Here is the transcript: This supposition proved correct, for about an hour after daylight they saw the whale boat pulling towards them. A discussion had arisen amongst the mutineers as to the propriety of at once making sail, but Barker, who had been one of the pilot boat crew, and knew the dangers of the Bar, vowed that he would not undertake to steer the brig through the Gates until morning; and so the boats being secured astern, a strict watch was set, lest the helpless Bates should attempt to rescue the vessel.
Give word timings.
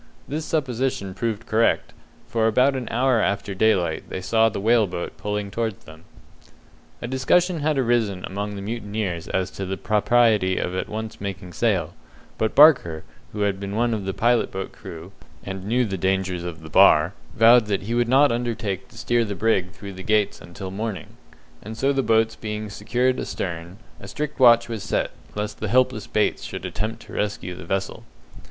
This 0.27 0.45
supposition 0.45 1.13
proved 1.13 1.45
correct, 1.45 1.93
for 2.27 2.47
about 2.47 2.75
an 2.75 2.87
hour 2.89 3.21
after 3.21 3.53
daylight 3.53 4.09
they 4.09 4.19
saw 4.19 4.49
the 4.49 4.59
whale 4.59 4.87
boat 4.87 5.15
pulling 5.15 5.51
towards 5.51 5.85
them. 5.85 6.05
A 7.03 7.07
discussion 7.07 7.59
had 7.59 7.77
arisen 7.77 8.23
amongst 8.25 8.55
the 8.55 8.63
mutineers 8.63 9.27
as 9.27 9.51
to 9.51 9.63
the 9.63 9.77
propriety 9.77 10.57
of 10.57 10.73
at 10.73 10.89
once 10.89 11.21
making 11.21 11.53
sail, 11.53 11.93
but 12.39 12.55
Barker, 12.55 13.03
who 13.31 13.41
had 13.41 13.59
been 13.59 13.75
one 13.75 13.93
of 13.93 14.05
the 14.05 14.13
pilot 14.15 14.49
boat 14.49 14.71
crew, 14.71 15.11
and 15.43 15.65
knew 15.67 15.85
the 15.85 15.99
dangers 15.99 16.43
of 16.43 16.63
the 16.63 16.69
Bar, 16.71 17.13
vowed 17.35 17.67
that 17.67 17.83
he 17.83 17.93
would 17.93 18.09
not 18.09 18.31
undertake 18.31 18.87
to 18.87 18.97
steer 18.97 19.23
the 19.23 19.35
brig 19.35 19.69
through 19.69 19.93
the 19.93 20.01
Gates 20.01 20.41
until 20.41 20.71
morning; 20.71 21.09
and 21.61 21.77
so 21.77 21.93
the 21.93 22.01
boats 22.01 22.35
being 22.35 22.71
secured 22.71 23.19
astern, 23.19 23.77
a 23.99 24.07
strict 24.07 24.39
watch 24.39 24.67
was 24.67 24.81
set, 24.81 25.11
lest 25.35 25.59
the 25.59 25.67
helpless 25.67 26.07
Bates 26.07 26.41
should 26.41 26.65
attempt 26.65 27.03
to 27.03 27.13
rescue 27.13 27.53
the 27.53 27.65
vessel. 27.65 28.03